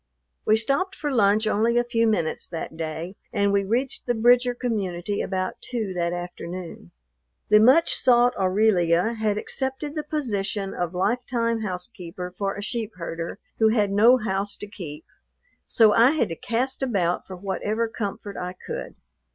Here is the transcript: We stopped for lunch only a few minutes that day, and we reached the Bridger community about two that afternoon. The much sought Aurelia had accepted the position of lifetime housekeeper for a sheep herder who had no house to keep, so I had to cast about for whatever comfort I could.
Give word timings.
We 0.47 0.55
stopped 0.55 0.95
for 0.95 1.11
lunch 1.11 1.45
only 1.45 1.77
a 1.77 1.83
few 1.83 2.07
minutes 2.07 2.47
that 2.47 2.75
day, 2.75 3.15
and 3.31 3.53
we 3.53 3.63
reached 3.63 4.07
the 4.07 4.15
Bridger 4.15 4.55
community 4.55 5.21
about 5.21 5.61
two 5.61 5.93
that 5.93 6.11
afternoon. 6.11 6.89
The 7.49 7.59
much 7.59 7.93
sought 7.93 8.35
Aurelia 8.35 9.13
had 9.13 9.37
accepted 9.37 9.93
the 9.93 10.01
position 10.01 10.73
of 10.73 10.95
lifetime 10.95 11.61
housekeeper 11.61 12.33
for 12.35 12.55
a 12.55 12.63
sheep 12.63 12.93
herder 12.95 13.37
who 13.59 13.67
had 13.67 13.91
no 13.91 14.17
house 14.17 14.57
to 14.57 14.67
keep, 14.67 15.05
so 15.67 15.93
I 15.93 16.09
had 16.09 16.29
to 16.29 16.35
cast 16.35 16.81
about 16.81 17.27
for 17.27 17.35
whatever 17.35 17.87
comfort 17.87 18.35
I 18.37 18.53
could. 18.53 18.95